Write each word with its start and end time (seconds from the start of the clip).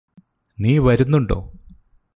നീ 0.57 0.79
വരുന്നുണ്ടോ? 0.79 1.39